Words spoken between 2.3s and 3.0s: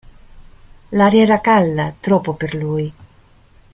per lui.